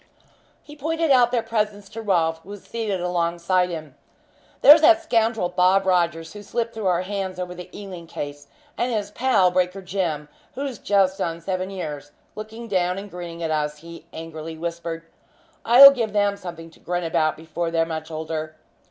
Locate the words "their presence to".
1.31-2.01